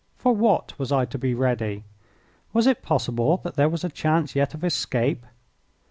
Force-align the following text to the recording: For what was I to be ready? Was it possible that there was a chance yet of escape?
For 0.15 0.35
what 0.35 0.79
was 0.79 0.91
I 0.91 1.05
to 1.05 1.17
be 1.19 1.35
ready? 1.35 1.83
Was 2.53 2.65
it 2.65 2.81
possible 2.81 3.37
that 3.43 3.53
there 3.53 3.69
was 3.69 3.83
a 3.83 3.89
chance 3.89 4.35
yet 4.35 4.55
of 4.55 4.63
escape? 4.63 5.23